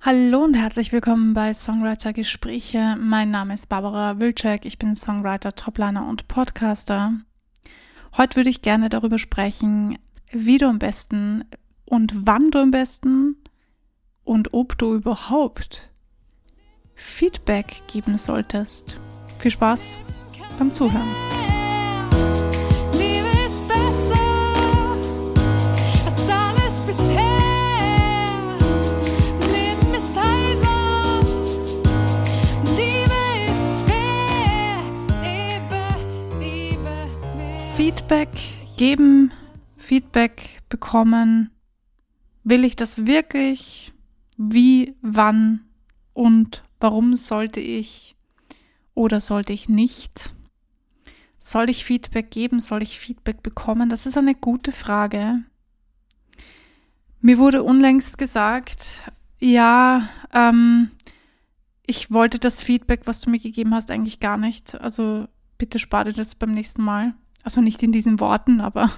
[0.00, 2.96] Hallo und herzlich willkommen bei Songwriter Gespräche.
[3.00, 4.64] Mein Name ist Barbara Wilczek.
[4.64, 7.14] Ich bin Songwriter, Topliner und Podcaster.
[8.16, 9.98] Heute würde ich gerne darüber sprechen,
[10.30, 11.44] wie du am besten
[11.86, 13.36] und wann du am besten
[14.22, 15.90] und ob du überhaupt
[16.94, 19.00] Feedback geben solltest.
[19.40, 19.98] Viel Spaß
[20.58, 21.55] beim Zuhören.
[38.06, 38.38] Feedback
[38.76, 39.32] geben,
[39.78, 41.50] Feedback bekommen.
[42.44, 43.92] Will ich das wirklich?
[44.38, 45.64] Wie, wann
[46.12, 48.14] und warum sollte ich
[48.94, 50.32] oder sollte ich nicht?
[51.40, 52.60] Soll ich Feedback geben?
[52.60, 53.88] Soll ich Feedback bekommen?
[53.88, 55.42] Das ist eine gute Frage.
[57.20, 59.02] Mir wurde unlängst gesagt,
[59.40, 60.92] ja, ähm,
[61.84, 64.80] ich wollte das Feedback, was du mir gegeben hast, eigentlich gar nicht.
[64.80, 65.26] Also
[65.58, 67.12] bitte spar dir das beim nächsten Mal.
[67.46, 68.90] Also nicht in diesen Worten, aber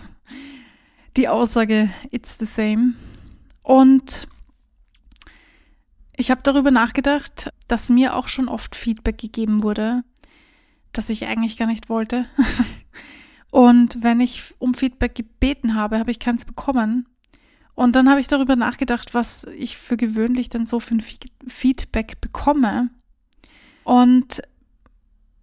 [1.18, 2.94] die Aussage, it's the same.
[3.62, 4.26] Und
[6.16, 10.02] ich habe darüber nachgedacht, dass mir auch schon oft Feedback gegeben wurde,
[10.94, 12.24] das ich eigentlich gar nicht wollte.
[13.50, 17.06] Und wenn ich um Feedback gebeten habe, habe ich keins bekommen.
[17.74, 21.04] Und dann habe ich darüber nachgedacht, was ich für gewöhnlich dann so für ein
[21.46, 22.88] Feedback bekomme.
[23.84, 24.40] Und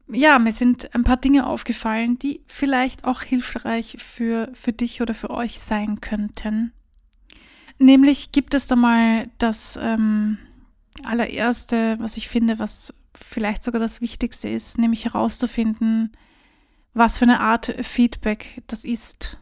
[0.07, 5.13] ja, mir sind ein paar Dinge aufgefallen, die vielleicht auch hilfreich für, für dich oder
[5.13, 6.73] für euch sein könnten.
[7.79, 10.37] Nämlich gibt es da mal das ähm,
[11.03, 16.11] allererste, was ich finde, was vielleicht sogar das Wichtigste ist, nämlich herauszufinden,
[16.93, 19.37] was für eine Art Feedback das ist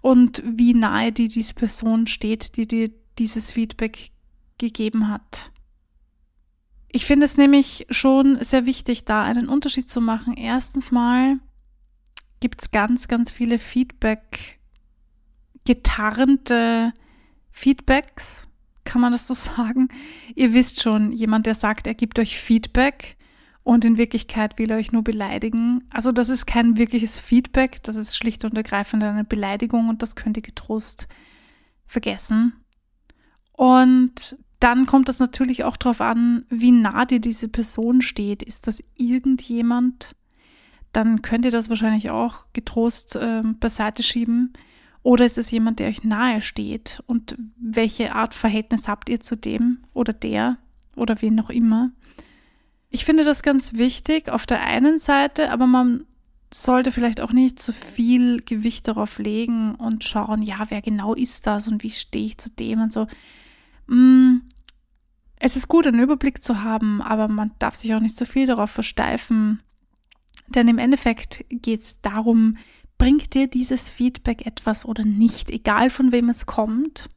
[0.00, 4.10] und wie nahe die diese Person steht, die dir dieses Feedback
[4.58, 5.52] gegeben hat.
[6.92, 10.34] Ich finde es nämlich schon sehr wichtig, da einen Unterschied zu machen.
[10.34, 11.38] Erstens mal
[12.40, 14.58] gibt es ganz, ganz viele Feedback,
[15.64, 16.92] getarnte
[17.52, 18.48] Feedbacks,
[18.84, 19.88] kann man das so sagen?
[20.34, 23.16] Ihr wisst schon, jemand, der sagt, er gibt euch Feedback
[23.62, 25.84] und in Wirklichkeit will er euch nur beleidigen.
[25.90, 30.16] Also das ist kein wirkliches Feedback, das ist schlicht und ergreifend eine Beleidigung und das
[30.16, 31.06] könnt ihr getrost
[31.86, 32.54] vergessen.
[33.52, 38.42] Und dann kommt das natürlich auch darauf an, wie nah dir diese Person steht.
[38.42, 40.14] Ist das irgendjemand?
[40.92, 44.52] Dann könnt ihr das wahrscheinlich auch getrost äh, beiseite schieben.
[45.02, 47.02] Oder ist es jemand, der euch nahe steht?
[47.06, 50.58] Und welche Art Verhältnis habt ihr zu dem oder der
[50.94, 51.90] oder wen auch immer?
[52.90, 56.04] Ich finde das ganz wichtig auf der einen Seite, aber man
[56.52, 61.46] sollte vielleicht auch nicht zu viel Gewicht darauf legen und schauen, ja, wer genau ist
[61.46, 63.06] das und wie stehe ich zu dem und so.
[63.90, 64.42] Mm,
[65.36, 68.46] es ist gut, einen Überblick zu haben, aber man darf sich auch nicht zu viel
[68.46, 69.60] darauf versteifen.
[70.46, 72.56] Denn im Endeffekt geht es darum,
[72.98, 77.08] bringt dir dieses Feedback etwas oder nicht, egal von wem es kommt.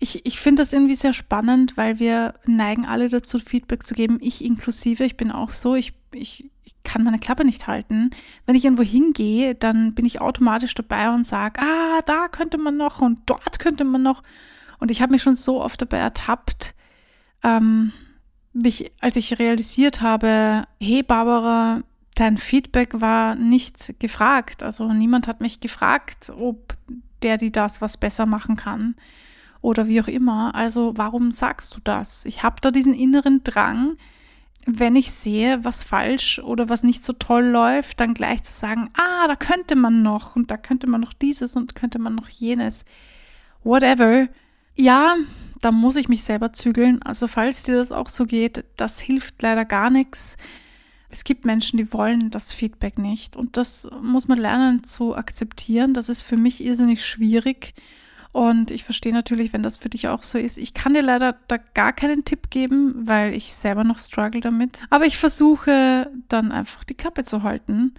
[0.00, 4.18] Ich, ich finde das irgendwie sehr spannend, weil wir neigen alle dazu, Feedback zu geben,
[4.20, 5.04] ich inklusive.
[5.04, 8.10] Ich bin auch so, ich, ich, ich kann meine Klappe nicht halten.
[8.46, 12.76] Wenn ich irgendwo hingehe, dann bin ich automatisch dabei und sage, ah, da könnte man
[12.76, 14.22] noch und dort könnte man noch.
[14.78, 16.74] Und ich habe mich schon so oft dabei ertappt,
[17.42, 17.92] ähm,
[18.54, 21.82] ich, als ich realisiert habe, hey Barbara,
[22.14, 24.62] dein Feedback war nicht gefragt.
[24.62, 26.74] Also niemand hat mich gefragt, ob
[27.22, 28.94] der, die das was besser machen kann
[29.60, 30.54] oder wie auch immer.
[30.54, 32.24] Also warum sagst du das?
[32.24, 33.96] Ich habe da diesen inneren Drang,
[34.66, 38.90] wenn ich sehe, was falsch oder was nicht so toll läuft, dann gleich zu sagen,
[38.94, 42.28] ah, da könnte man noch und da könnte man noch dieses und könnte man noch
[42.28, 42.84] jenes.
[43.64, 44.28] Whatever.
[44.80, 45.16] Ja,
[45.60, 47.02] da muss ich mich selber zügeln.
[47.02, 50.36] Also falls dir das auch so geht, das hilft leider gar nichts.
[51.10, 53.34] Es gibt Menschen, die wollen das Feedback nicht.
[53.34, 55.94] Und das muss man lernen zu akzeptieren.
[55.94, 57.74] Das ist für mich irrsinnig schwierig.
[58.32, 60.58] Und ich verstehe natürlich, wenn das für dich auch so ist.
[60.58, 64.86] Ich kann dir leider da gar keinen Tipp geben, weil ich selber noch struggle damit.
[64.90, 67.94] Aber ich versuche dann einfach die Klappe zu halten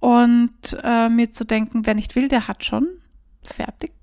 [0.00, 2.88] und äh, mir zu denken, wer nicht will, der hat schon.
[3.44, 3.95] Fertig.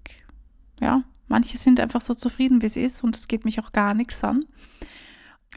[1.34, 4.24] Manche sind einfach so zufrieden, wie es ist und es geht mich auch gar nichts
[4.24, 4.46] an.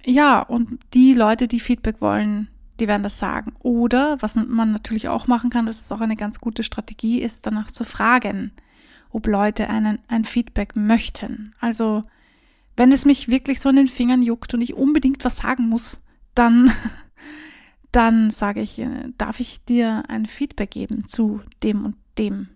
[0.07, 2.49] Ja, und die Leute, die Feedback wollen,
[2.81, 3.53] die werden das sagen.
[3.59, 7.47] Oder, was man natürlich auch machen kann, das ist auch eine ganz gute Strategie, ist
[7.47, 8.53] danach zu fragen,
[9.11, 11.55] ob Leute einen, ein Feedback möchten.
[11.61, 12.05] Also,
[12.75, 16.03] wenn es mich wirklich so in den Fingern juckt und ich unbedingt was sagen muss,
[16.35, 16.73] dann,
[17.93, 22.49] dann sage ich, äh, darf ich dir ein Feedback geben zu dem und dem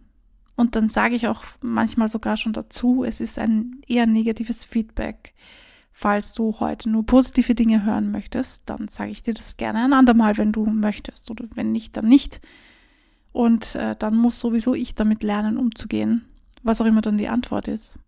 [0.61, 5.33] und dann sage ich auch manchmal sogar schon dazu, es ist ein eher negatives Feedback.
[5.91, 9.95] Falls du heute nur positive Dinge hören möchtest, dann sage ich dir das gerne ein
[9.95, 11.31] andermal, wenn du möchtest.
[11.31, 12.43] Oder wenn nicht, dann nicht.
[13.33, 16.27] Und äh, dann muss sowieso ich damit lernen, umzugehen.
[16.63, 17.99] Was auch immer dann die Antwort ist.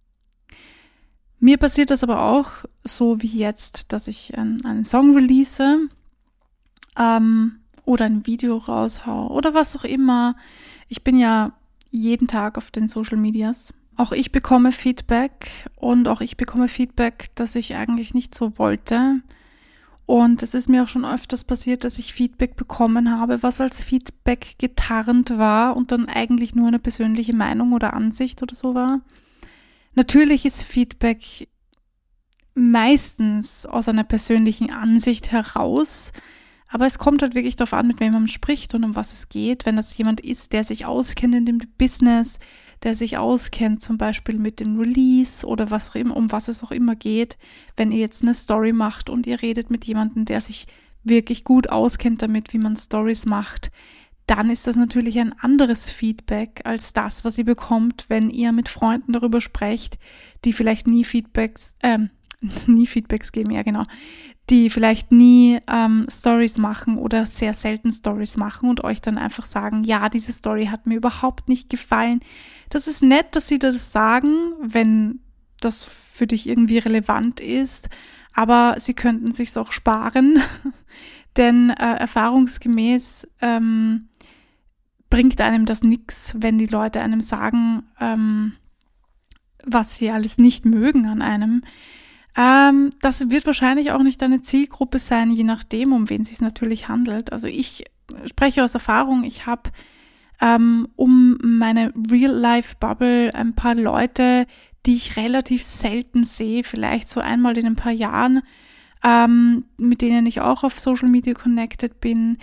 [1.38, 2.50] Mir passiert das aber auch
[2.84, 5.88] so wie jetzt, dass ich einen, einen Song release
[6.98, 10.36] ähm, oder ein Video raushau oder was auch immer.
[10.88, 11.54] Ich bin ja
[11.92, 17.26] jeden Tag auf den Social Medias auch ich bekomme Feedback und auch ich bekomme Feedback,
[17.34, 19.20] das ich eigentlich nicht so wollte.
[20.06, 23.84] Und es ist mir auch schon öfters passiert, dass ich Feedback bekommen habe, was als
[23.84, 29.00] Feedback getarnt war und dann eigentlich nur eine persönliche Meinung oder Ansicht oder so war.
[29.94, 31.48] Natürlich ist Feedback
[32.54, 36.12] meistens aus einer persönlichen Ansicht heraus,
[36.72, 39.28] aber es kommt halt wirklich darauf an, mit wem man spricht und um was es
[39.28, 39.66] geht.
[39.66, 42.38] Wenn das jemand ist, der sich auskennt in dem Business,
[42.82, 46.64] der sich auskennt, zum Beispiel mit dem Release oder was auch immer, um was es
[46.64, 47.36] auch immer geht,
[47.76, 50.66] wenn ihr jetzt eine Story macht und ihr redet mit jemandem, der sich
[51.04, 53.70] wirklich gut auskennt damit, wie man Stories macht,
[54.26, 58.70] dann ist das natürlich ein anderes Feedback als das, was ihr bekommt, wenn ihr mit
[58.70, 59.98] Freunden darüber sprecht,
[60.46, 61.98] die vielleicht nie Feedbacks, äh,
[62.66, 63.84] nie Feedbacks geben, ja genau,
[64.52, 69.46] die vielleicht nie ähm, Stories machen oder sehr selten Stories machen und euch dann einfach
[69.46, 72.20] sagen, ja, diese Story hat mir überhaupt nicht gefallen.
[72.68, 75.20] Das ist nett, dass sie das sagen, wenn
[75.60, 77.88] das für dich irgendwie relevant ist,
[78.34, 80.38] aber sie könnten sich's auch sparen,
[81.38, 84.10] denn äh, erfahrungsgemäß ähm,
[85.08, 88.52] bringt einem das nix, wenn die Leute einem sagen, ähm,
[89.64, 91.62] was sie alles nicht mögen an einem.
[92.36, 96.40] Ähm, das wird wahrscheinlich auch nicht deine Zielgruppe sein, je nachdem, um wen es sich
[96.40, 97.32] natürlich handelt.
[97.32, 97.84] Also ich
[98.26, 99.70] spreche aus Erfahrung, ich habe
[100.40, 104.46] ähm, um meine Real-Life-Bubble ein paar Leute,
[104.86, 108.42] die ich relativ selten sehe, vielleicht so einmal in ein paar Jahren,
[109.04, 112.38] ähm, mit denen ich auch auf Social Media connected bin,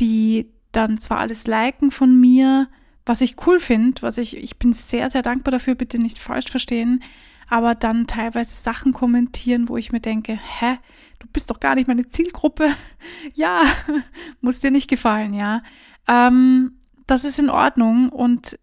[0.00, 2.68] die dann zwar alles liken von mir,
[3.06, 6.50] was ich cool finde, was ich, ich bin sehr, sehr dankbar dafür, bitte nicht falsch
[6.50, 7.02] verstehen,
[7.48, 10.78] aber dann teilweise Sachen kommentieren, wo ich mir denke, hä,
[11.18, 12.74] du bist doch gar nicht meine Zielgruppe.
[13.34, 13.62] ja,
[14.40, 15.62] muss dir nicht gefallen, ja.
[16.08, 18.58] Ähm, das ist in Ordnung und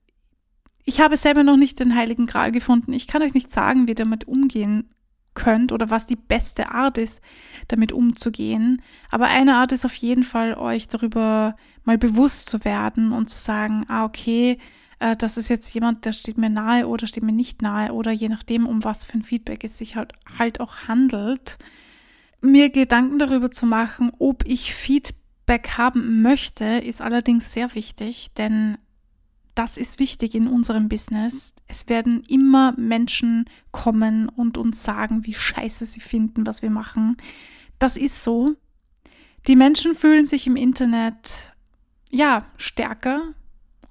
[0.84, 2.94] ich habe selber noch nicht den heiligen Gral gefunden.
[2.94, 4.90] Ich kann euch nicht sagen, wie ihr damit umgehen
[5.34, 7.22] könnt oder was die beste Art ist,
[7.68, 8.82] damit umzugehen.
[9.10, 13.38] Aber eine Art ist auf jeden Fall, euch darüber mal bewusst zu werden und zu
[13.38, 14.58] sagen, ah, okay,
[15.02, 18.12] äh, das ist jetzt jemand, der steht mir nahe oder steht mir nicht nahe oder
[18.12, 21.58] je nachdem, um was für ein Feedback es sich halt, halt auch handelt,
[22.40, 28.78] mir Gedanken darüber zu machen, ob ich Feedback haben möchte, ist allerdings sehr wichtig, denn
[29.56, 31.56] das ist wichtig in unserem Business.
[31.68, 37.18] Es werden immer Menschen kommen und uns sagen, wie scheiße sie finden, was wir machen.
[37.80, 38.56] Das ist so.
[39.48, 41.54] Die Menschen fühlen sich im Internet
[42.12, 43.30] ja stärker,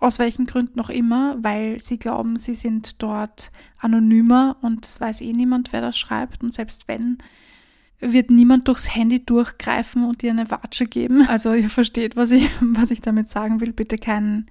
[0.00, 5.20] aus welchen Gründen auch immer, weil sie glauben, sie sind dort anonymer und es weiß
[5.20, 6.42] eh niemand, wer das schreibt.
[6.42, 7.18] Und selbst wenn,
[8.00, 11.26] wird niemand durchs Handy durchgreifen und dir eine Watsche geben.
[11.28, 13.74] Also ihr versteht, was ich, was ich damit sagen will.
[13.74, 14.46] Bitte kein,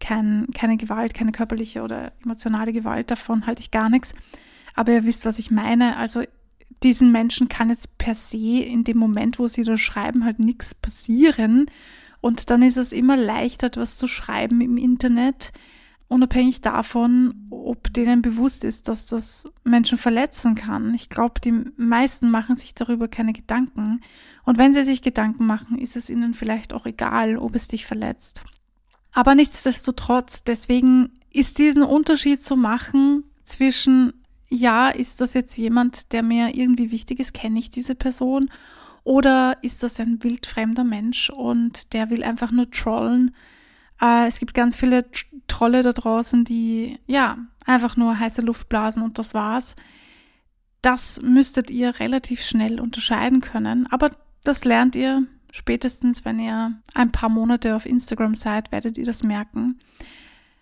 [0.00, 4.14] kein, keine Gewalt, keine körperliche oder emotionale Gewalt, davon halte ich gar nichts.
[4.74, 5.96] Aber ihr wisst, was ich meine.
[5.98, 6.22] Also
[6.82, 10.74] diesen Menschen kann jetzt per se in dem Moment, wo sie das schreiben, halt nichts
[10.74, 11.66] passieren.
[12.24, 15.52] Und dann ist es immer leichter, etwas zu schreiben im Internet,
[16.08, 20.94] unabhängig davon, ob denen bewusst ist, dass das Menschen verletzen kann.
[20.94, 24.00] Ich glaube, die meisten machen sich darüber keine Gedanken.
[24.42, 27.84] Und wenn sie sich Gedanken machen, ist es ihnen vielleicht auch egal, ob es dich
[27.84, 28.42] verletzt.
[29.12, 34.14] Aber nichtsdestotrotz, deswegen ist diesen Unterschied zu machen zwischen,
[34.48, 38.48] ja, ist das jetzt jemand, der mir irgendwie wichtig ist, kenne ich diese Person
[39.04, 43.34] oder ist das ein wildfremder Mensch und der will einfach nur trollen?
[44.00, 45.04] Äh, es gibt ganz viele
[45.46, 49.76] Trolle da draußen, die ja einfach nur heiße Luft blasen und das war's.
[50.82, 54.10] Das müsstet ihr relativ schnell unterscheiden können, aber
[54.42, 59.22] das lernt ihr spätestens, wenn ihr ein paar Monate auf Instagram seid, werdet ihr das
[59.22, 59.78] merken.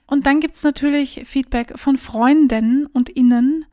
[0.07, 3.65] Und dann gibt's natürlich Feedback von Freunden und Innen,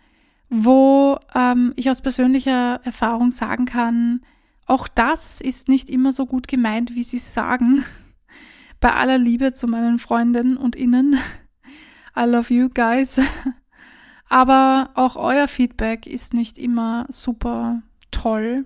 [0.49, 4.21] wo ähm, ich aus persönlicher Erfahrung sagen kann,
[4.69, 7.83] auch das ist nicht immer so gut gemeint, wie sie sagen.
[8.79, 11.17] Bei aller Liebe zu meinen Freundinnen und Innen.
[12.17, 13.19] I love you guys.
[14.29, 18.65] Aber auch euer Feedback ist nicht immer super toll.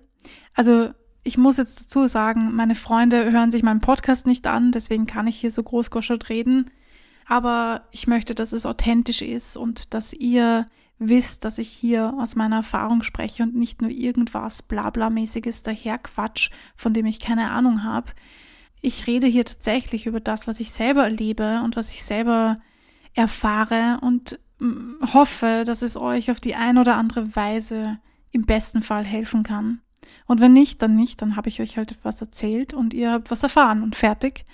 [0.53, 0.91] Also
[1.23, 5.27] ich muss jetzt dazu sagen, meine Freunde hören sich meinen Podcast nicht an, deswegen kann
[5.27, 6.69] ich hier so großgoschert reden.
[7.27, 10.67] Aber ich möchte, dass es authentisch ist und dass ihr
[10.99, 16.93] wisst, dass ich hier aus meiner Erfahrung spreche und nicht nur irgendwas Blabla-mäßiges daherquatsch, von
[16.93, 18.11] dem ich keine Ahnung habe.
[18.81, 22.59] Ich rede hier tatsächlich über das, was ich selber erlebe und was ich selber
[23.13, 27.99] erfahre und mm, hoffe, dass es euch auf die ein oder andere Weise
[28.31, 29.81] im besten Fall helfen kann.
[30.25, 33.31] Und wenn nicht, dann nicht, dann habe ich euch halt etwas erzählt und ihr habt
[33.31, 34.45] was erfahren und fertig.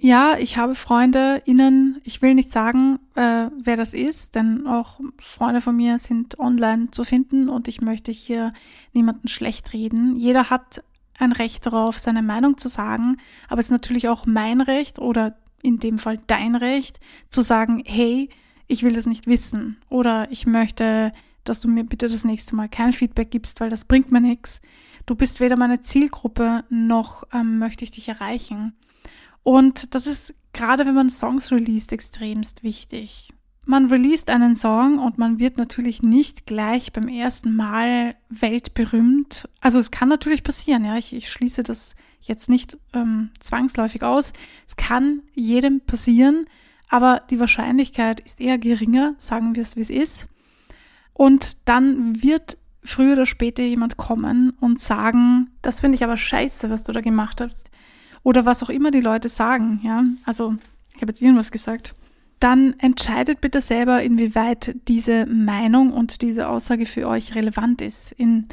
[0.00, 5.00] Ja, ich habe Freunde innen, ich will nicht sagen, äh, wer das ist, denn auch
[5.20, 8.52] Freunde von mir sind online zu finden und ich möchte hier
[8.92, 10.14] niemanden schlecht reden.
[10.14, 10.84] Jeder hat
[11.18, 13.16] ein Recht darauf, seine Meinung zu sagen,
[13.48, 17.82] aber es ist natürlich auch mein Recht oder in dem Fall dein Recht, zu sagen,
[17.84, 18.28] hey,
[18.68, 21.10] ich will das nicht wissen oder ich möchte,
[21.42, 24.60] dass du mir bitte das nächste Mal kein Feedback gibst, weil das bringt mir nichts.
[25.06, 28.74] Du bist weder meine Zielgruppe noch ähm, möchte ich dich erreichen.
[29.48, 33.32] Und das ist gerade, wenn man Songs released, extremst wichtig.
[33.64, 39.48] Man released einen Song und man wird natürlich nicht gleich beim ersten Mal weltberühmt.
[39.62, 40.98] Also es kann natürlich passieren, ja.
[40.98, 44.34] Ich, ich schließe das jetzt nicht ähm, zwangsläufig aus.
[44.66, 46.44] Es kann jedem passieren,
[46.90, 50.28] aber die Wahrscheinlichkeit ist eher geringer, sagen wir es, wie es ist.
[51.14, 56.68] Und dann wird früher oder später jemand kommen und sagen, das finde ich aber scheiße,
[56.68, 57.70] was du da gemacht hast
[58.28, 60.54] oder was auch immer die Leute sagen, ja, also
[60.94, 61.94] ich habe jetzt irgendwas gesagt,
[62.40, 68.12] dann entscheidet bitte selber, inwieweit diese Meinung und diese Aussage für euch relevant ist.
[68.12, 68.46] In,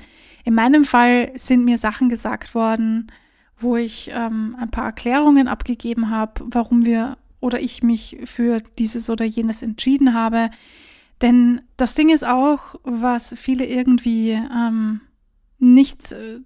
[0.46, 3.12] in meinem Fall sind mir Sachen gesagt worden,
[3.58, 9.10] wo ich ähm, ein paar Erklärungen abgegeben habe, warum wir oder ich mich für dieses
[9.10, 10.52] oder jenes entschieden habe.
[11.22, 15.02] Denn das Ding ist auch, was viele irgendwie ähm,
[15.60, 16.40] nicht äh,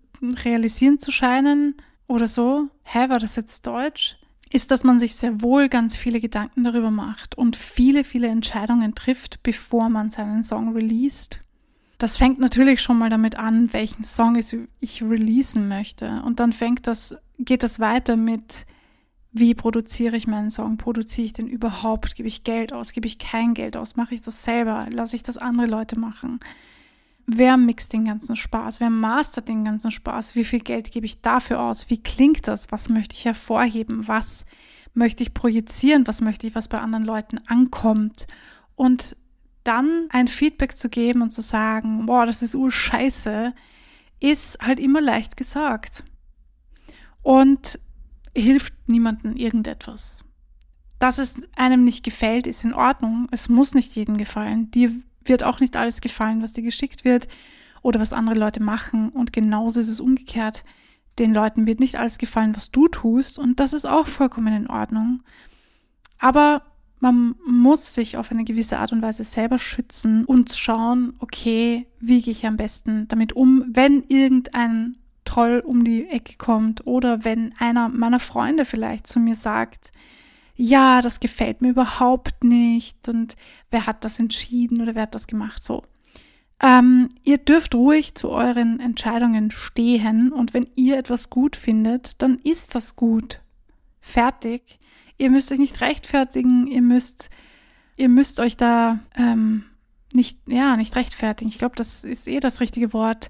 [0.44, 1.76] realisieren zu scheinen,
[2.10, 4.18] oder so, hä, war das jetzt Deutsch?
[4.52, 8.96] Ist, dass man sich sehr wohl ganz viele Gedanken darüber macht und viele, viele Entscheidungen
[8.96, 11.40] trifft, bevor man seinen Song released.
[12.00, 14.36] Das fängt natürlich schon mal damit an, welchen Song
[14.80, 16.24] ich releasen möchte.
[16.24, 18.66] Und dann fängt das, geht das weiter mit,
[19.32, 20.78] wie produziere ich meinen Song?
[20.78, 22.16] Produziere ich den überhaupt?
[22.16, 22.94] Gebe ich Geld aus?
[22.94, 23.96] Gebe ich kein Geld aus?
[23.96, 24.88] Mache ich das selber?
[24.90, 26.40] Lasse ich das andere Leute machen?
[27.32, 31.22] Wer mixt den ganzen Spaß, wer mastert den ganzen Spaß, wie viel Geld gebe ich
[31.22, 34.46] dafür aus, wie klingt das, was möchte ich hervorheben, was
[34.94, 38.28] möchte ich projizieren, was möchte ich, was bei anderen Leuten ankommt?
[38.76, 39.16] Und
[39.64, 43.54] dann ein Feedback zu geben und zu sagen, boah, das ist urscheiße,
[44.20, 46.04] ist halt immer leicht gesagt.
[47.22, 47.80] Und
[48.36, 50.24] hilft niemandem irgendetwas.
[50.98, 53.28] Dass es einem nicht gefällt, ist in Ordnung.
[53.32, 54.72] Es muss nicht jedem gefallen.
[54.72, 54.92] Dir
[55.26, 57.28] wird auch nicht alles gefallen, was dir geschickt wird
[57.82, 59.10] oder was andere Leute machen.
[59.10, 60.64] Und genauso ist es umgekehrt.
[61.18, 63.40] Den Leuten wird nicht alles gefallen, was du tust.
[63.40, 65.24] Und das ist auch vollkommen in Ordnung.
[66.18, 66.64] Aber
[67.00, 72.22] man muss sich auf eine gewisse Art und Weise selber schützen und schauen, okay, wie
[72.22, 77.54] gehe ich am besten damit um, wenn irgendein Troll um die Ecke kommt oder wenn
[77.58, 79.92] einer meiner Freunde vielleicht zu mir sagt,
[80.62, 83.38] ja, das gefällt mir überhaupt nicht und
[83.72, 85.84] wer hat das entschieden oder wer hat das gemacht, so.
[86.62, 92.40] Ähm, ihr dürft ruhig zu euren Entscheidungen stehen und wenn ihr etwas gut findet, dann
[92.40, 93.40] ist das gut.
[94.02, 94.80] Fertig.
[95.18, 97.30] Ihr müsst euch nicht rechtfertigen, ihr müsst,
[97.96, 99.64] ihr müsst euch da ähm,
[100.12, 101.50] nicht, ja, nicht rechtfertigen.
[101.50, 103.30] Ich glaube, das ist eh das richtige Wort.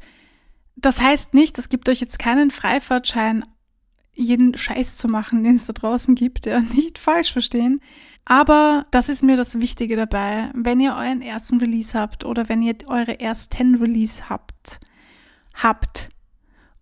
[0.76, 3.44] Das heißt nicht, das gibt euch jetzt keinen Freifahrtschein
[4.20, 7.82] jeden Scheiß zu machen, den es da draußen gibt, ja, nicht falsch verstehen.
[8.26, 10.52] Aber das ist mir das Wichtige dabei.
[10.54, 14.80] Wenn ihr euren ersten Release habt oder wenn ihr eure ersten Release habt,
[15.56, 16.10] habt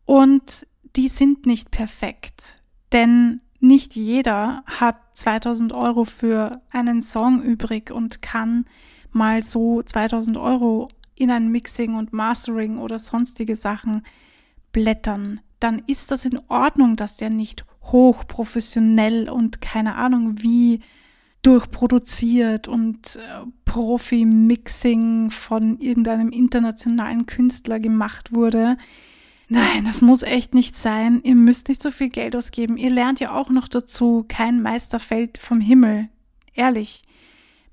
[0.05, 7.91] und die sind nicht perfekt, denn nicht jeder hat 2000 Euro für einen Song übrig
[7.91, 8.65] und kann
[9.11, 14.05] mal so 2000 Euro in ein Mixing und Mastering oder sonstige Sachen
[14.71, 20.81] blättern dann ist das in Ordnung, dass der nicht hochprofessionell und keine Ahnung wie
[21.41, 28.77] durchproduziert und äh, Profi-Mixing von irgendeinem internationalen Künstler gemacht wurde.
[29.47, 31.21] Nein, das muss echt nicht sein.
[31.23, 32.75] Ihr müsst nicht so viel Geld ausgeben.
[32.75, 36.09] Ihr lernt ja auch noch dazu, kein Meister fällt vom Himmel.
[36.53, 37.03] Ehrlich.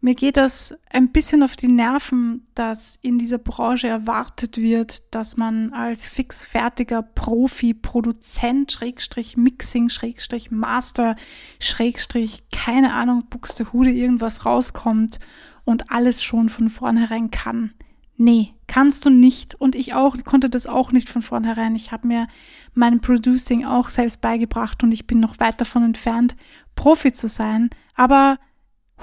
[0.05, 5.39] Mir geht das ein bisschen auf die Nerven, dass in dieser Branche erwartet wird, dass
[5.39, 11.17] man als fixfertiger Profi, Produzent, Schrägstrich Mixing, Schrägstrich Master,
[11.59, 15.21] Schrägstrich, keine Ahnung, Buxtehude irgendwas rauskommt
[15.65, 17.73] und alles schon von vornherein kann.
[18.19, 19.55] Nee, kannst du nicht.
[19.55, 21.75] Und ich auch konnte das auch nicht von vornherein.
[21.77, 22.27] Ich habe mir
[22.75, 26.37] mein Producing auch selbst beigebracht und ich bin noch weit davon entfernt,
[26.77, 27.71] Profi zu sein.
[27.95, 28.37] Aber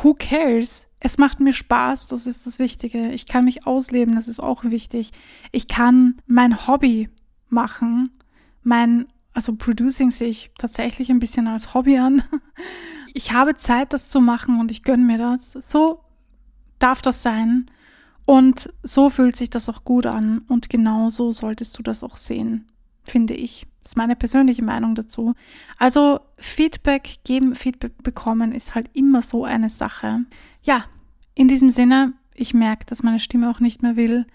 [0.01, 0.87] who cares?
[0.99, 3.11] Es macht mir Spaß, das ist das Wichtige.
[3.11, 5.11] Ich kann mich ausleben, das ist auch wichtig.
[5.51, 7.09] Ich kann mein Hobby
[7.49, 8.11] machen.
[8.61, 12.23] Mein, also Producing sehe ich tatsächlich ein bisschen als Hobby an.
[13.13, 15.51] Ich habe Zeit, das zu machen und ich gönne mir das.
[15.51, 15.99] So
[16.79, 17.69] darf das sein.
[18.25, 20.45] Und so fühlt sich das auch gut an.
[20.47, 22.71] Und genau so solltest du das auch sehen,
[23.03, 23.67] finde ich.
[23.83, 25.33] Das ist meine persönliche Meinung dazu.
[25.77, 30.19] Also Feedback geben, Feedback bekommen ist halt immer so eine Sache.
[30.61, 30.85] Ja,
[31.33, 34.25] in diesem Sinne, ich merke, dass meine Stimme auch nicht mehr will.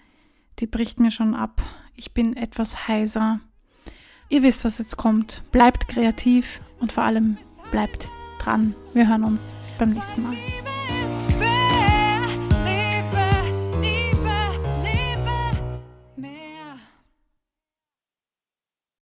[0.59, 1.61] Die bricht mir schon ab.
[1.95, 3.39] Ich bin etwas heiser.
[4.29, 5.43] Ihr wisst, was jetzt kommt.
[5.51, 7.37] Bleibt kreativ und vor allem
[7.71, 8.07] bleibt
[8.39, 8.75] dran.
[8.93, 10.35] Wir hören uns beim nächsten Mal.